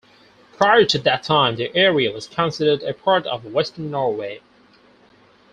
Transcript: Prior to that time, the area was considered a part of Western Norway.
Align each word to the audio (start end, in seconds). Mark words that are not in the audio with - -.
Prior 0.57 0.83
to 0.85 0.97
that 0.97 1.21
time, 1.21 1.57
the 1.57 1.69
area 1.75 2.11
was 2.11 2.25
considered 2.25 2.81
a 2.81 2.91
part 2.91 3.27
of 3.27 3.45
Western 3.53 3.91
Norway. 3.91 4.41